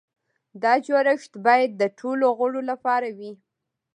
دا 0.63 0.73
جوړښت 0.85 1.31
باید 1.45 1.71
د 1.75 1.83
ټولو 1.99 2.25
غړو 2.37 2.61
لپاره 2.71 3.07
وي. 3.17 3.31